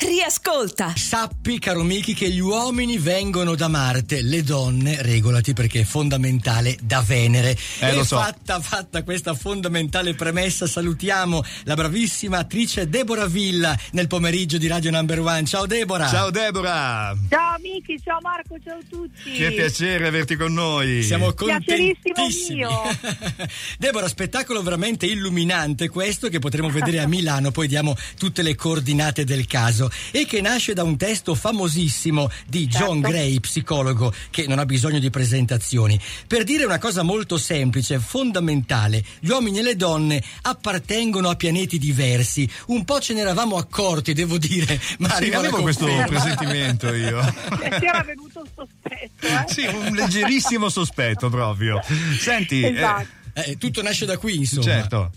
[0.00, 0.94] Riascolta.
[0.96, 6.78] Sappi, caro Miki, che gli uomini vengono da Marte, le donne, regolati perché è fondamentale,
[6.80, 7.50] da Venere.
[7.80, 8.16] Eh, e lo so.
[8.16, 14.90] fatta, fatta questa fondamentale premessa, salutiamo la bravissima attrice Deborah Villa nel pomeriggio di Radio
[14.90, 15.44] Number One.
[15.44, 16.08] Ciao Deborah.
[16.08, 19.32] Ciao Deborah, Ciao amici, ciao Marco, ciao a tutti.
[19.32, 21.02] che piacere averti con noi.
[21.02, 22.54] Siamo Piacerissimo contentissimi.
[22.56, 22.70] mio.
[23.76, 29.24] Deborah, spettacolo veramente illuminante questo che potremo vedere a Milano, poi diamo tutte le coordinate
[29.24, 33.08] del caso e che nasce da un testo famosissimo di John Certo.
[33.08, 39.02] Gray, psicologo, che non ha bisogno di presentazioni, per dire una cosa molto semplice, fondamentale.
[39.20, 42.48] Gli uomini e le donne appartengono a pianeti diversi.
[42.66, 47.20] Un po' ce ne eravamo accorti, devo dire, ma Sì, avevo questo presentimento io.
[47.78, 49.44] Ti era venuto un sospetto, eh?
[49.46, 51.80] Sì, un leggerissimo sospetto proprio.
[52.18, 53.18] Senti, eh, Esatto.
[53.32, 54.62] Eh, tutto nasce da qui, insomma.
[54.62, 55.10] certo.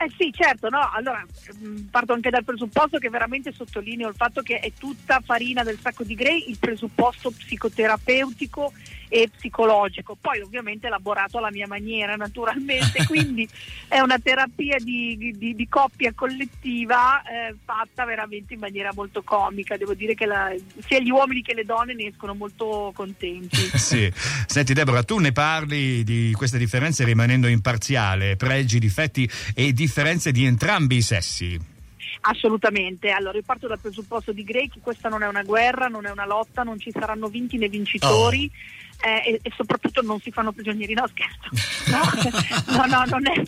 [0.00, 1.26] Eh sì, certo, no, allora
[1.58, 5.76] mh, parto anche dal presupposto che veramente sottolineo il fatto che è tutta farina del
[5.80, 8.72] sacco di Grey il presupposto psicoterapeutico
[9.08, 13.48] e psicologico, poi ovviamente elaborato alla mia maniera naturalmente, quindi
[13.88, 19.76] è una terapia di, di- di coppia collettiva eh, fatta veramente in maniera molto comica,
[19.76, 20.54] devo dire che la-
[20.86, 23.56] sia gli uomini che le donne ne escono molto contenti.
[23.88, 24.12] Sì.
[24.46, 30.44] Senti Deborah, tu ne parli di queste differenze rimanendo imparziale, pregi, difetti e differenze di
[30.44, 31.76] entrambi i sessi.
[32.22, 36.06] Assolutamente, allora io parto dal presupposto di Gray che questa non è una guerra, non
[36.06, 38.50] è una lotta, non ci saranno vinti né vincitori.
[39.00, 41.48] eh, e, e soprattutto non si fanno prigionieri, no scherzo,
[41.90, 43.42] no, no, no, non, è,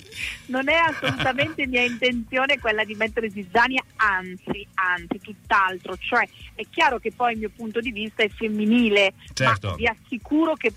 [0.47, 6.99] non è assolutamente mia intenzione quella di mettere zizzania, anzi, anzi, tutt'altro, cioè è chiaro
[6.99, 9.71] che poi il mio punto di vista è femminile, Certo.
[9.71, 10.73] ma vi assicuro che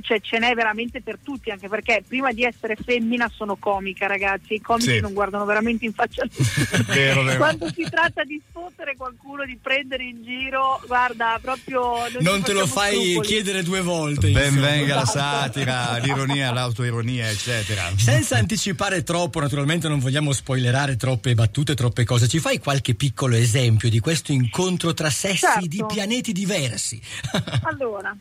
[0.00, 4.54] cioè, ce n'è veramente per tutti, anche perché prima di essere femmina sono comica ragazzi,
[4.54, 5.00] i comici Sì.
[5.00, 6.28] non guardano veramente in faccia a
[6.92, 7.36] vero.
[7.36, 12.08] Quando si tratta di sfottere qualcuno, di prendere in giro, guarda, proprio...
[12.20, 13.26] Non ci te lo fai scrupoli.
[13.26, 14.30] chiedere due volte.
[14.30, 14.66] Ben insomma.
[14.66, 17.90] venga la satira, l'ironia, l'autoironia, eccetera.
[17.96, 22.28] Senza anticipare troppo, naturalmente non vogliamo spoilerare troppe battute, troppe cose.
[22.28, 25.66] Ci fai qualche piccolo esempio di questo incontro tra sessi Certo.
[25.66, 27.00] di pianeti diversi?
[27.62, 28.16] Allora,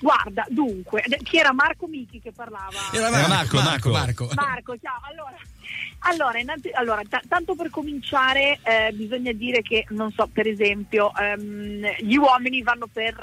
[0.00, 2.70] guarda, dunque, chi era Marco Michi che parlava?
[2.92, 3.90] Era Marco, Marco, Marco.
[3.90, 4.28] Marco.
[4.34, 5.00] Marco, ciao.
[5.10, 5.36] Allora,
[6.00, 11.12] allora, innanzi- allora, ta- tanto per cominciare eh, bisogna dire che, non so, per esempio,
[11.16, 13.16] ehm, gli uomini vanno per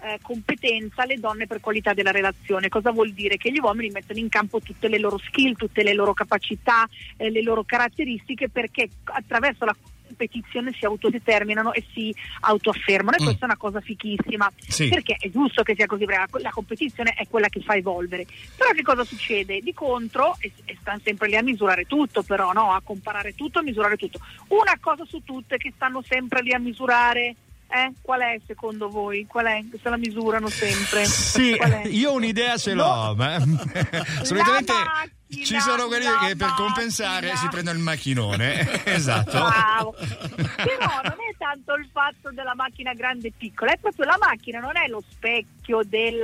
[0.00, 2.68] eh, competenza, le donne per qualità della relazione.
[2.68, 3.36] Cosa vuol dire?
[3.36, 7.30] Che gli uomini mettono in campo tutte le loro skill, tutte le loro capacità, eh,
[7.30, 9.74] le loro caratteristiche perché attraverso la
[10.08, 13.24] competizione si autodeterminano e si autoaffermano e Mm.
[13.24, 14.88] questa è una cosa fichissima Sì.
[14.88, 18.26] perché è giusto che sia così perché la, competizione è quella che fa evolvere
[18.56, 19.60] però che cosa succede?
[19.60, 22.72] di contro e, e stanno sempre lì a misurare tutto però no?
[22.72, 26.58] a comparare tutto a misurare tutto una cosa su tutte che stanno sempre lì a
[26.58, 27.34] misurare
[27.70, 27.92] eh?
[28.00, 29.26] qual è secondo voi?
[29.26, 29.62] qual è?
[29.82, 31.56] se la misurano sempre Sì,
[31.90, 33.38] io un'idea ce l'ho, ma
[34.22, 34.72] solitamente
[35.28, 37.36] ci sono quelli che per compensare macchina.
[37.36, 38.84] si prendono il macchinone.
[38.84, 39.30] esatto.
[39.30, 39.94] Bravo.
[39.94, 44.60] Però non è tanto il fatto della macchina grande e piccola, è proprio la macchina,
[44.60, 46.22] non è lo specchio del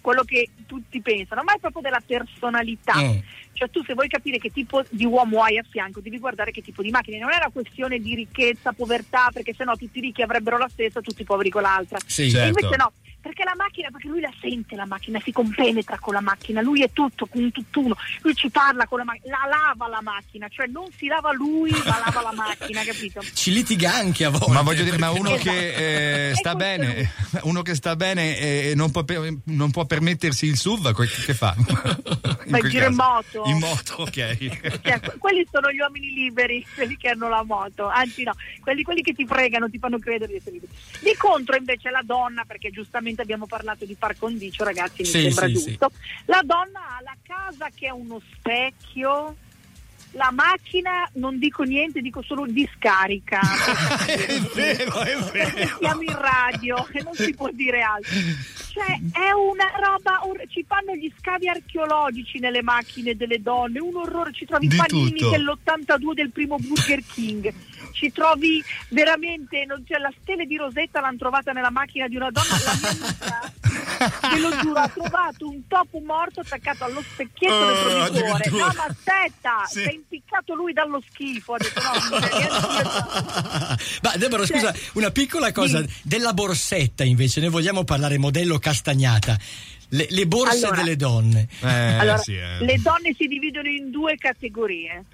[0.00, 2.96] quello che tutti pensano, ma è proprio della personalità.
[2.96, 3.18] Mm.
[3.52, 6.62] Cioè tu se vuoi capire che tipo di uomo hai a fianco, devi guardare che
[6.62, 7.18] tipo di macchina.
[7.18, 11.00] Non è una questione di ricchezza, povertà, perché sennò tutti i ricchi avrebbero la stessa,
[11.00, 11.98] tutti i poveri con l'altra.
[12.06, 12.30] Sì.
[12.30, 12.46] Certo.
[12.58, 16.20] Invece no, perché la macchina, perché lui la sente la macchina, si compenetra con la
[16.20, 20.00] macchina, lui è tutto, un tutt'uno, lui ci parla con la macchina, la lava la
[20.00, 23.20] macchina, cioè non si lava lui, ma lava la macchina, capito?
[23.34, 24.52] Ci litiga anche a volte.
[24.52, 25.50] Ma voglio dire, ma uno Esatto.
[25.50, 27.10] che eh, sta bene,
[27.42, 29.04] uno che sta bene e non può,
[29.44, 31.54] non può permettersi il SUV, che fa?
[32.48, 33.42] Quel gira in moto.
[33.46, 34.80] In moto, ok.
[34.82, 38.82] Cioè, que- quelli sono gli uomini liberi, quelli che hanno la moto, anzi no, quelli,
[38.82, 40.72] quelli che ti fregano, ti fanno credere di essere liberi.
[41.00, 45.20] Di contro invece la donna, perché giustamente abbiamo parlato di par condicio, ragazzi, mi Sì,
[45.30, 45.90] sembra sì, giusto,
[46.26, 49.36] la donna ha la casa che è uno specchio,
[50.12, 53.40] la macchina non dico niente, dico solo discarica.
[54.06, 55.76] è vero, è vero.
[55.78, 58.14] siamo in radio e non si può dire altro.
[58.72, 64.32] Cioè è una roba, ci fanno gli scavi archeologici nelle macchine delle donne, un orrore,
[64.32, 65.30] ci trovi i panini tutto.
[65.30, 67.52] dell'82 del primo Burger King,
[67.98, 72.30] ci trovi veramente, non c'è la stele di Rosetta l'hanno trovata nella macchina di una
[72.30, 73.52] donna, la mia amica,
[74.30, 78.50] te lo giuro, ha trovato un topo morto attaccato allo specchietto Oh, del produttore.
[78.50, 79.80] No ma aspetta, Sì.
[79.82, 81.90] si è impiccato lui dallo schifo, ha detto no.
[84.02, 85.92] Ma Deborah, Cioè- scusa, una piccola cosa Sì.
[86.02, 89.36] della borsetta invece, ne vogliamo parlare modello castagnata.
[89.90, 90.76] Le, le borse Allora.
[90.82, 91.48] delle donne.
[91.62, 92.58] Eh, Allora, sì, eh.
[92.62, 95.04] le donne si dividono in due categorie.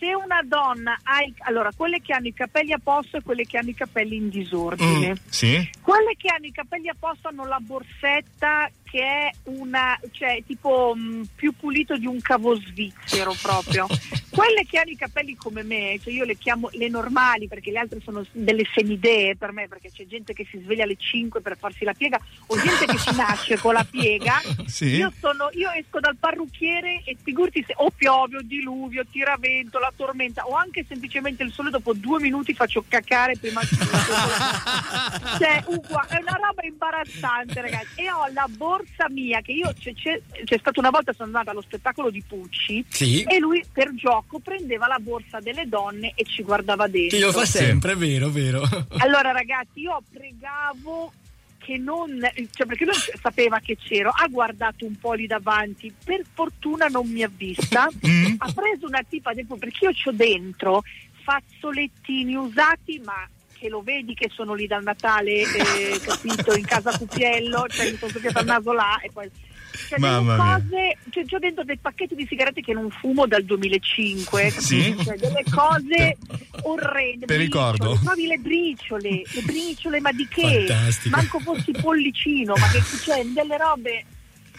[0.00, 3.44] Se una donna ha i, allora, quelle che hanno i capelli a posto e quelle
[3.44, 5.10] che hanno i capelli in disordine.
[5.10, 5.28] Mm.
[5.28, 5.70] Sì?
[5.82, 10.94] Quelle che hanno i capelli a posto hanno la borsetta che è una, cioè tipo
[10.96, 13.86] mh, più pulito di un cavo svizzero proprio.
[14.30, 17.78] Quelle che hanno i capelli come me, cioè io le chiamo le normali perché le
[17.78, 21.56] altre sono delle semidee per me, perché c'è gente che si sveglia alle 5 per
[21.58, 24.40] farsi la piega o gente che si nasce con la piega.
[24.70, 24.96] Sì?
[24.96, 29.92] Io, sono, io esco dal parrucchiere e figurati se o piove o diluvio, tiravento, la
[29.94, 33.76] tormenta o anche semplicemente il sole dopo due minuti faccio cacare prima che
[35.38, 39.92] cioè, ugua- è una roba imbarazzante ragazzi e ho la borsa mia che io c'è,
[39.92, 43.22] c'è, c'è stata una volta sono andata allo spettacolo di Pucci Sì.
[43.24, 47.32] e lui per gioco prendeva la borsa delle donne e ci guardava dentro Che lo
[47.32, 48.62] fa sempre, vero, vero.
[48.98, 51.12] allora ragazzi io pregavo
[51.58, 52.18] che non,
[52.52, 57.08] cioè perché lui sapeva che c'ero, ha guardato un po' lì davanti, per fortuna non
[57.08, 58.34] mi ha vista, Mm?
[58.38, 60.82] ha preso una tipa del perché io c'ho dentro
[61.22, 63.28] fazzolettini usati ma
[63.60, 67.98] che lo vedi che sono lì dal Natale, eh, capito, in casa Cupiello, cioè mi
[67.98, 69.30] sono soffiata il naso là e poi...
[69.72, 73.44] Cioè, delle Mamma cose, cioè, c'ho dentro dei pacchetti di sigarette che non fumo dal
[73.44, 74.94] 2005, Sì?
[75.02, 76.16] Cioè, delle cose
[76.62, 77.26] orrende.
[77.26, 77.98] Briciole, ricordo.
[78.02, 80.64] Trovi le briciole, le briciole, ma di che?
[80.66, 81.16] Fantastico.
[81.16, 84.04] Manco fossi pollicino, ma che cioè, delle robe.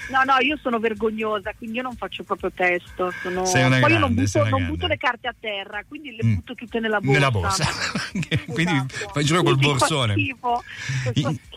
[0.09, 3.13] No, no, io sono vergognosa, quindi io non faccio proprio testo.
[3.21, 3.43] Sono...
[3.43, 3.79] Poi io non,
[4.15, 4.65] grande, butto, non grande.
[4.65, 6.33] butto le carte a terra, quindi le Mm.
[6.35, 7.11] butto tutte nella borsa.
[7.19, 7.65] Nella borsa.
[8.49, 9.09] Quindi Esatto.
[9.13, 10.13] fai giro col borsone.
[10.15, 10.63] Fa schifo,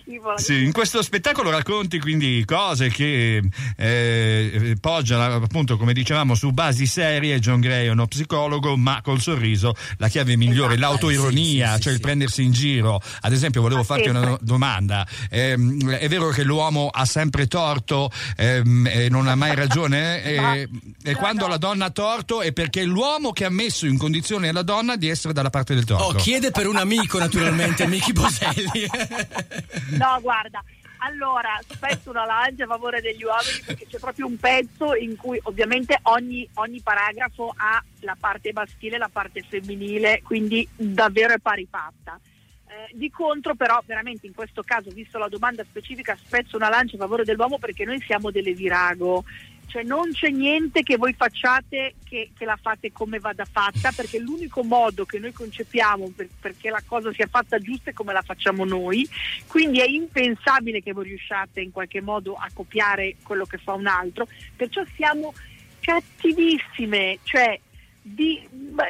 [0.05, 3.43] fa In- schifo la Sì, in questo spettacolo racconti quindi cose che
[3.77, 9.21] eh, poggiano appunto come dicevamo su basi serie, John Gray è uno psicologo ma col
[9.21, 10.89] sorriso la chiave migliore, Esatto.
[10.89, 12.01] l'autoironia, Sì, sì, cioè sì, il sì.
[12.01, 13.01] prendersi in giro.
[13.21, 14.45] Ad esempio volevo Ma farti una sempre.
[14.45, 20.23] domanda, Ehm, è vero che l'uomo ha sempre torto ehm, e non ha mai ragione?
[20.35, 20.69] E, Ma- e
[21.12, 21.49] no, quando no.
[21.51, 24.97] la donna ha torto è perché è l'uomo che ha messo in condizione la donna
[24.97, 26.05] di essere dalla parte del torto.
[26.05, 28.89] Oh, chiede per un amico, naturalmente, Michi Boselli.
[29.99, 30.62] No, guarda,
[30.99, 35.38] allora spezzo una lancia a favore degli uomini perché c'è proprio un pezzo in cui
[35.44, 41.38] ovviamente ogni, ogni paragrafo ha la parte maschile e la parte femminile, quindi davvero è
[41.38, 42.19] pari fatta.
[42.67, 46.96] Eh, di contro però veramente in questo caso, visto la domanda specifica, spezzo una lancia
[46.96, 49.25] a favore dell'uomo perché noi siamo delle virago.
[49.67, 54.19] Cioè non c'è niente che voi facciate che, che la fate come vada fatta, perché
[54.19, 58.23] l'unico modo che noi concepiamo per- perché la cosa sia fatta giusta è come la
[58.23, 59.09] facciamo noi,
[59.47, 63.87] quindi è impensabile che voi riusciate in qualche modo a copiare quello che fa un
[63.87, 65.33] altro, perciò siamo
[65.81, 67.61] cattivissime, cioè
[68.06, 68.47] vi,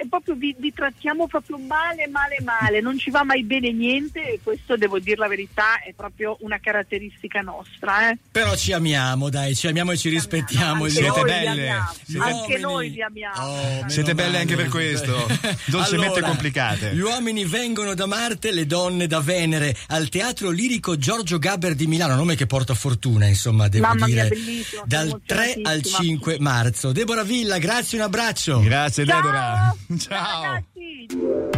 [0.09, 4.41] proprio vi, vi trattiamo proprio male, male, male, non ci va mai bene niente e
[4.43, 8.11] questo devo dire la verità è proprio una caratteristica nostra.
[8.11, 8.19] Eh.
[8.33, 10.85] Però ci amiamo, dai, ci amiamo e ci rispettiamo.
[10.85, 11.39] Anche Gli Siete noi uomini.
[11.39, 11.69] li belle.
[11.69, 11.91] amiamo.
[12.05, 13.41] Siete- Anche uomini- noi li amiamo.
[13.41, 15.27] Oh, Siete belle anche per questo.
[15.67, 16.95] Dolcemente complicate.
[16.95, 21.87] Gli uomini vengono da Marte, le donne da Venere, al Teatro Lirico Giorgio Gaber di
[21.87, 24.65] Milano, nome che porta fortuna, insomma, devo Mamma mia, dire.
[24.65, 25.99] sono dal 3 al emozionatissima.
[26.03, 26.93] 5 marzo.
[26.93, 28.61] Deborah Villa, grazie, un abbraccio.
[28.61, 29.31] Grazie Grazie
[29.99, 29.99] Ciao.
[29.99, 30.65] Ciao.
[31.09, 31.54] Ciao